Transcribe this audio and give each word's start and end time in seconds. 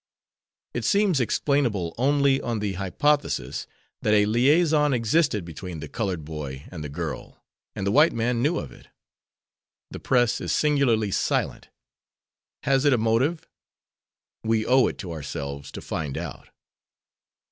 It 0.73 0.83
seems 0.83 1.19
explainable 1.19 1.93
only 1.95 2.41
on 2.41 2.57
the 2.57 2.73
hypothesis 2.73 3.67
that 4.01 4.15
a 4.15 4.25
liaison 4.25 4.95
existed 4.95 5.45
between 5.45 5.79
the 5.79 5.87
colored 5.87 6.25
boy 6.25 6.65
and 6.71 6.83
the 6.83 6.89
girl, 6.89 7.43
and 7.75 7.85
the 7.85 7.91
white 7.91 8.11
man 8.11 8.41
knew 8.41 8.57
of 8.57 8.71
it. 8.71 8.87
The 9.91 9.99
press 9.99 10.41
is 10.41 10.51
singularly 10.51 11.11
silent. 11.11 11.69
Has 12.63 12.83
it 12.83 12.93
a 12.93 12.97
motive? 12.97 13.47
We 14.43 14.65
owe 14.65 14.87
it 14.87 14.97
to 14.97 15.11
ourselves 15.11 15.71
to 15.73 15.81
find 15.81 16.17
out. 16.17 16.49